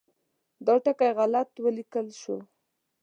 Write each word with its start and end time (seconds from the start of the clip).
دا 0.65 0.75
ټکی 0.83 1.09
غلط 1.17 1.49
ولیکل 1.63 2.07
شو. 2.21 2.37